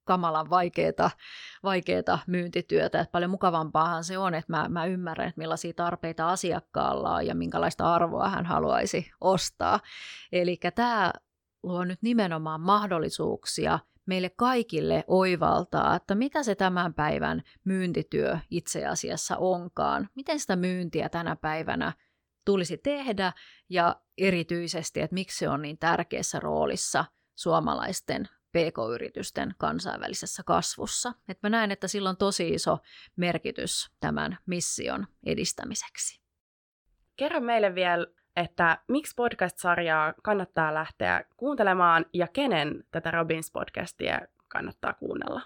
kamalan 0.05 0.49
vaikeaa, 0.49 1.11
vaikeata 1.63 2.19
myyntityötä. 2.27 2.99
Että 2.99 3.11
paljon 3.11 3.31
mukavampaahan 3.31 4.03
se 4.03 4.17
on, 4.17 4.33
että 4.33 4.53
mä, 4.53 4.69
mä 4.69 4.85
ymmärrän, 4.85 5.27
että 5.27 5.41
millaisia 5.41 5.73
tarpeita 5.73 6.29
asiakkaalla 6.29 7.15
on 7.15 7.27
ja 7.27 7.35
minkälaista 7.35 7.93
arvoa 7.93 8.29
hän 8.29 8.45
haluaisi 8.45 9.11
ostaa. 9.21 9.79
Eli 10.31 10.59
tämä 10.75 11.13
luo 11.63 11.85
nyt 11.85 12.01
nimenomaan 12.01 12.61
mahdollisuuksia 12.61 13.79
meille 14.05 14.29
kaikille 14.29 15.03
oivaltaa, 15.07 15.95
että 15.95 16.15
mitä 16.15 16.43
se 16.43 16.55
tämän 16.55 16.93
päivän 16.93 17.41
myyntityö 17.63 18.37
itse 18.49 18.85
asiassa 18.85 19.37
onkaan. 19.37 20.09
Miten 20.15 20.39
sitä 20.39 20.55
myyntiä 20.55 21.09
tänä 21.09 21.35
päivänä 21.35 21.93
tulisi 22.45 22.77
tehdä 22.77 23.33
ja 23.69 24.01
erityisesti, 24.17 25.01
että 25.01 25.13
miksi 25.13 25.37
se 25.37 25.49
on 25.49 25.61
niin 25.61 25.77
tärkeässä 25.77 26.39
roolissa 26.39 27.05
suomalaisten 27.35 28.29
PK-yritysten 28.55 29.55
kansainvälisessä 29.57 30.43
kasvussa. 30.43 31.13
Et 31.27 31.39
mä 31.43 31.49
näen, 31.49 31.71
että 31.71 31.87
sillä 31.87 32.09
on 32.09 32.17
tosi 32.17 32.49
iso 32.49 32.77
merkitys 33.15 33.91
tämän 33.99 34.37
mission 34.45 35.07
edistämiseksi. 35.25 36.21
Kerro 37.15 37.41
meille 37.41 37.75
vielä, 37.75 38.07
että 38.35 38.77
miksi 38.87 39.13
podcast-sarjaa 39.15 40.13
kannattaa 40.23 40.73
lähteä 40.73 41.25
kuuntelemaan 41.37 42.05
ja 42.13 42.27
kenen 42.27 42.83
tätä 42.91 43.11
Robins-podcastia 43.11 44.27
kannattaa 44.47 44.93
kuunnella? 44.93 45.41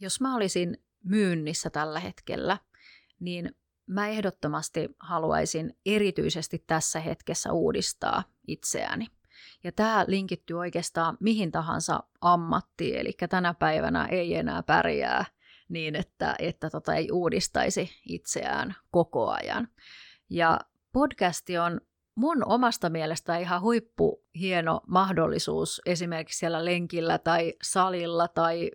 Jos 0.00 0.20
mä 0.20 0.36
olisin 0.36 0.84
myynnissä 1.04 1.70
tällä 1.70 2.00
hetkellä, 2.00 2.58
niin 3.20 3.56
mä 3.86 4.08
ehdottomasti 4.08 4.88
haluaisin 4.98 5.78
erityisesti 5.86 6.64
tässä 6.66 7.00
hetkessä 7.00 7.52
uudistaa 7.52 8.24
itseäni. 8.46 9.06
Ja 9.64 9.72
tämä 9.72 10.04
linkittyy 10.08 10.58
oikeastaan 10.58 11.16
mihin 11.20 11.52
tahansa 11.52 12.02
ammattiin, 12.20 12.98
eli 12.98 13.12
tänä 13.30 13.54
päivänä 13.54 14.06
ei 14.06 14.34
enää 14.34 14.62
pärjää 14.62 15.24
niin, 15.68 15.96
että, 15.96 16.34
että 16.38 16.70
tota 16.70 16.94
ei 16.94 17.10
uudistaisi 17.12 17.90
itseään 18.06 18.74
koko 18.90 19.30
ajan. 19.30 19.68
Ja 20.30 20.60
podcasti 20.92 21.58
on 21.58 21.80
mun 22.14 22.42
omasta 22.46 22.90
mielestä 22.90 23.36
ihan 23.36 23.60
huippu 23.60 24.24
hieno 24.34 24.80
mahdollisuus 24.86 25.82
esimerkiksi 25.86 26.38
siellä 26.38 26.64
lenkillä 26.64 27.18
tai 27.18 27.54
salilla 27.62 28.28
tai 28.28 28.70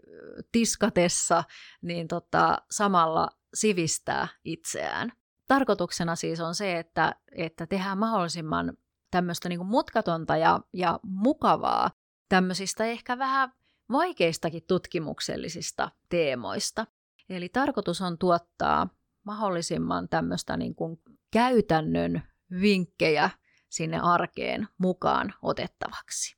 tiskatessa, 0.52 1.44
niin 1.82 2.08
tota, 2.08 2.58
samalla 2.72 3.30
sivistää 3.54 4.28
itseään. 4.44 5.12
Tarkoituksena 5.48 6.16
siis 6.16 6.40
on 6.40 6.56
se, 6.56 6.80
että, 6.80 7.16
että 7.36 7.68
tehdään 7.68 7.98
mahdollisimman 7.98 8.78
tämmöistä 9.14 9.50
niin 9.50 9.66
mutkatonta 9.66 10.38
ja, 10.38 10.60
ja 10.74 11.00
mukavaa 11.04 11.92
tämmöisistä 12.30 12.86
ehkä 12.86 13.18
vähän 13.18 13.52
vaikeistakin 13.92 14.64
tutkimuksellisista 14.68 15.92
teemoista. 16.10 16.88
Eli 17.30 17.50
tarkoitus 17.50 18.02
on 18.02 18.18
tuottaa 18.18 18.90
mahdollisimman 19.24 20.10
tämmöistä 20.10 20.58
niin 20.58 20.76
kuin 20.76 21.02
käytännön 21.32 22.24
vinkkejä 22.62 23.30
sinne 23.70 24.00
arkeen 24.00 24.68
mukaan 24.78 25.34
otettavaksi. 25.42 26.38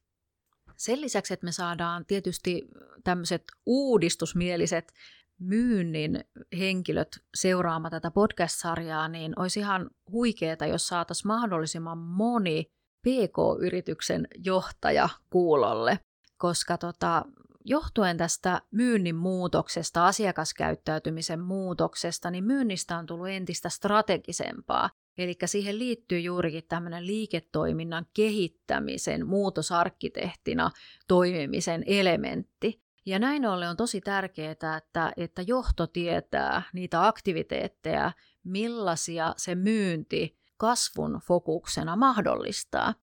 Sen 0.76 1.02
lisäksi, 1.02 1.34
että 1.34 1.46
me 1.46 1.52
saadaan 1.52 2.06
tietysti 2.06 2.68
tämmöiset 3.04 3.44
uudistusmieliset 3.66 4.94
myynnin 5.40 6.24
henkilöt 6.58 7.18
seuraamaan 7.36 7.92
tätä 7.92 8.12
podcast-sarjaa, 8.12 9.08
niin 9.08 9.40
olisi 9.40 9.60
ihan 9.60 9.90
huikeeta, 10.12 10.66
jos 10.66 10.88
saataisiin 10.88 11.28
mahdollisimman 11.28 11.98
moni 11.98 12.66
PK-yrityksen 13.02 14.28
johtaja 14.44 15.10
kuulolle, 15.30 16.00
koska 16.38 16.78
tota, 16.78 17.26
johtuen 17.66 18.18
tästä 18.18 18.62
myynnin 18.72 19.16
muutoksesta, 19.16 20.08
asiakaskäyttäytymisen 20.08 21.40
muutoksesta, 21.40 22.32
niin 22.32 22.44
myynnistä 22.44 22.98
on 22.98 23.06
tullut 23.06 23.28
entistä 23.28 23.70
strategisempaa. 23.70 24.90
Eli 25.18 25.36
siihen 25.46 25.80
liittyy 25.80 26.20
juurikin 26.20 26.64
tämmöinen 26.70 27.08
liiketoiminnan 27.08 28.06
kehittämisen 28.14 29.28
muutosarkkitehtina 29.28 30.72
toimimisen 31.08 31.84
elementti. 31.86 32.85
Ja 33.06 33.20
näin 33.20 33.46
ollen 33.46 33.70
on 33.70 33.78
tosi 33.78 34.02
tärkeää, 34.02 34.52
että, 34.52 35.12
että 35.18 35.42
johto 35.42 35.88
tietää 35.88 36.62
niitä 36.74 37.08
aktiviteetteja, 37.08 38.12
millaisia 38.44 39.34
se 39.38 39.56
myynti 39.56 40.38
kasvun 40.58 41.20
fokuksena 41.28 41.96
mahdollistaa. 41.96 42.94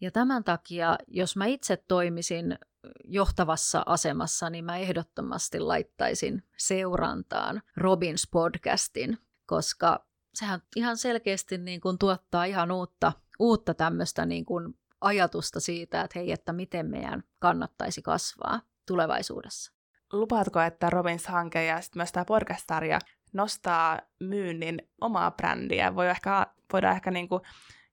Ja 0.00 0.10
tämän 0.10 0.44
takia, 0.44 0.98
jos 1.06 1.36
mä 1.36 1.46
itse 1.46 1.76
toimisin 1.76 2.58
johtavassa 3.04 3.82
asemassa, 3.86 4.50
niin 4.50 4.64
mä 4.64 4.76
ehdottomasti 4.76 5.60
laittaisin 5.60 6.42
seurantaan 6.56 7.62
Robins 7.76 8.28
podcastin, 8.30 9.18
koska 9.46 10.06
sehän 10.34 10.62
ihan 10.76 10.96
selkeästi 10.96 11.58
niin 11.58 11.80
kuin 11.80 11.98
tuottaa 11.98 12.44
ihan 12.44 12.70
uutta, 12.70 13.12
uutta 13.38 13.74
tämmöistä 13.74 14.26
niin 14.26 14.44
kuin 14.44 14.78
ajatusta 15.00 15.60
siitä, 15.60 16.00
että 16.00 16.18
hei, 16.18 16.32
että 16.32 16.52
miten 16.52 16.86
meidän 16.86 17.24
kannattaisi 17.38 18.02
kasvaa 18.02 18.60
tulevaisuudessa. 18.86 19.72
Lupaatko, 20.12 20.60
että 20.60 20.90
Robins-hanke 20.90 21.64
ja 21.64 21.80
sitten 21.80 21.98
myös 21.98 22.12
tämä 22.12 22.24
podcast-sarja 22.24 22.98
nostaa 23.32 24.00
myynnin 24.20 24.90
omaa 25.00 25.30
brändiä? 25.30 25.94
Voi 25.94 26.08
ehkä, 26.08 26.46
voidaan 26.72 26.96
ehkä 26.96 27.10
niin 27.10 27.28
kuin, 27.28 27.42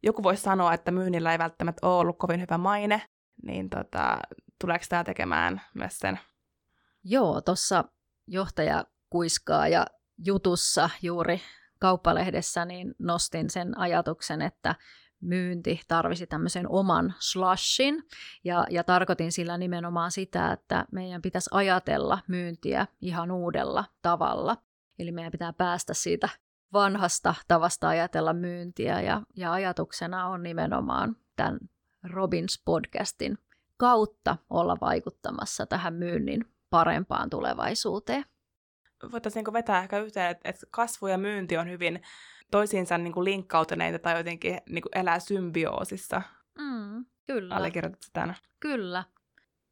joku 0.03 0.23
voisi 0.23 0.43
sanoa, 0.43 0.73
että 0.73 0.91
myynnillä 0.91 1.32
ei 1.32 1.39
välttämättä 1.39 1.88
ole 1.88 1.95
ollut 1.99 2.17
kovin 2.17 2.41
hyvä 2.41 2.58
maine, 2.58 3.01
niin 3.43 3.69
tota, 3.69 4.17
tuleeko 4.62 4.86
tämä 4.89 5.03
tekemään 5.03 5.62
myös 5.73 5.99
sen? 5.99 6.19
Joo, 7.03 7.41
tuossa 7.41 7.84
johtaja 8.27 8.86
kuiskaa 9.10 9.67
ja 9.67 9.86
jutussa 10.25 10.89
juuri 11.01 11.41
kauppalehdessä 11.79 12.65
niin 12.65 12.95
nostin 12.99 13.49
sen 13.49 13.77
ajatuksen, 13.77 14.41
että 14.41 14.75
myynti 15.23 15.81
tarvisi 15.88 16.27
tämmöisen 16.27 16.69
oman 16.69 17.13
slashin, 17.19 18.03
ja, 18.43 18.65
ja 18.69 18.83
tarkoitin 18.83 19.31
sillä 19.31 19.57
nimenomaan 19.57 20.12
sitä, 20.12 20.51
että 20.51 20.86
meidän 20.91 21.21
pitäisi 21.21 21.49
ajatella 21.53 22.19
myyntiä 22.27 22.88
ihan 23.01 23.31
uudella 23.31 23.86
tavalla. 24.01 24.57
Eli 24.99 25.12
meidän 25.12 25.31
pitää 25.31 25.53
päästä 25.53 25.93
siitä 25.93 26.29
vanhasta 26.73 27.36
tavasta 27.47 27.88
ajatella 27.89 28.33
myyntiä, 28.33 29.01
ja, 29.01 29.21
ja 29.36 29.51
ajatuksena 29.51 30.27
on 30.27 30.43
nimenomaan 30.43 31.15
tämän 31.36 31.59
Robins 32.03 32.62
podcastin 32.65 33.38
kautta 33.77 34.38
olla 34.49 34.77
vaikuttamassa 34.81 35.65
tähän 35.65 35.93
myynnin 35.93 36.45
parempaan 36.69 37.29
tulevaisuuteen. 37.29 38.25
Voitaisiin 39.12 39.45
vetää 39.53 39.83
ehkä 39.83 39.99
yhteen, 39.99 40.31
että 40.43 40.65
kasvu 40.71 41.07
ja 41.07 41.17
myynti 41.17 41.57
on 41.57 41.69
hyvin 41.69 42.01
toisiinsa 42.53 42.97
niin 42.97 43.13
kuin 43.13 43.23
linkkautuneita 43.23 43.99
tai 43.99 44.17
jotenkin 44.17 44.57
niin 44.69 44.81
kuin 44.81 44.97
elää 44.99 45.19
symbioosissa. 45.19 46.21
Mm, 46.59 47.05
kyllä. 47.27 47.55
Allekirjoitatko 47.55 48.07
tämän? 48.13 48.35
Kyllä. 48.59 49.03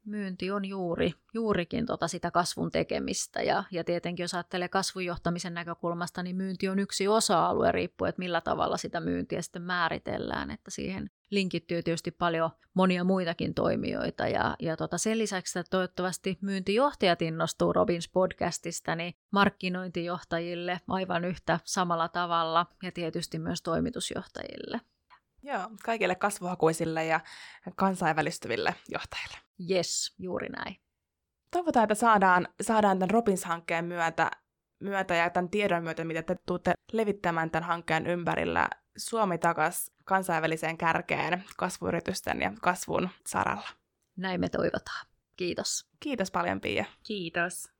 Myynti 0.04 0.50
on 0.50 0.64
juuri, 0.64 1.14
juurikin 1.34 1.86
tota 1.86 2.08
sitä 2.08 2.30
kasvun 2.30 2.70
tekemistä. 2.70 3.42
Ja, 3.42 3.64
ja 3.70 3.84
tietenkin 3.84 4.24
jos 4.24 4.34
ajattelee 4.34 4.68
kasvunjohtamisen 4.68 5.54
näkökulmasta, 5.54 6.22
niin 6.22 6.36
myynti 6.36 6.68
on 6.68 6.78
yksi 6.78 7.08
osa-alue 7.08 7.72
riippuen, 7.72 8.08
että 8.08 8.18
millä 8.18 8.40
tavalla 8.40 8.76
sitä 8.76 9.00
myyntiä 9.00 9.42
sitten 9.42 9.62
määritellään. 9.62 10.50
Että 10.50 10.70
siihen 10.70 11.10
linkittyy 11.30 11.82
tietysti 11.82 12.10
paljon 12.10 12.50
monia 12.74 13.04
muitakin 13.04 13.54
toimijoita. 13.54 14.28
Ja, 14.28 14.56
ja 14.60 14.76
tota 14.76 14.98
sen 14.98 15.18
lisäksi, 15.18 15.58
että 15.58 15.70
toivottavasti 15.70 16.38
myyntijohtajat 16.40 17.22
innostuu 17.22 17.72
Robins 17.72 18.08
podcastista, 18.08 18.96
niin 18.96 19.14
markkinointijohtajille 19.30 20.80
aivan 20.88 21.24
yhtä 21.24 21.60
samalla 21.64 22.08
tavalla 22.08 22.66
ja 22.82 22.92
tietysti 22.92 23.38
myös 23.38 23.62
toimitusjohtajille. 23.62 24.80
Joo, 25.42 25.70
kaikille 25.84 26.14
kasvuhakuisille 26.14 27.04
ja 27.04 27.20
kansainvälistyville 27.76 28.74
johtajille. 28.88 29.36
Yes, 29.70 30.14
juuri 30.18 30.48
näin. 30.48 30.76
Toivotaan, 31.50 31.84
että 31.84 31.94
saadaan, 31.94 32.48
saadaan 32.62 32.98
tämän 32.98 33.10
Robins-hankkeen 33.10 33.84
myötä, 33.84 34.30
myötä 34.80 35.14
ja 35.14 35.30
tämän 35.30 35.50
tiedon 35.50 35.82
myötä, 35.82 36.04
mitä 36.04 36.22
te 36.22 36.36
tuutte 36.46 36.72
levittämään 36.92 37.50
tämän 37.50 37.68
hankkeen 37.68 38.06
ympärillä 38.06 38.68
Suomi 38.96 39.38
takas 39.38 39.92
kansainväliseen 40.04 40.78
kärkeen 40.78 41.44
kasvuyritysten 41.56 42.40
ja 42.40 42.52
kasvun 42.62 43.08
saralla. 43.26 43.68
Näin 44.16 44.40
me 44.40 44.48
toivotaan. 44.48 45.06
Kiitos. 45.36 45.86
Kiitos 46.00 46.30
paljon, 46.30 46.60
Pia. 46.60 46.84
Kiitos. 47.02 47.72